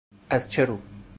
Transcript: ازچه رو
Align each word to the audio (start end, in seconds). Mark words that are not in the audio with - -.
ازچه 0.29 0.65
رو 0.65 0.79